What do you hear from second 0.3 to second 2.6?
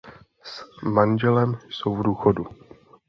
S manželem jsou v důchodu.